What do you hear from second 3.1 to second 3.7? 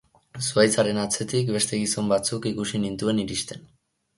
iristen.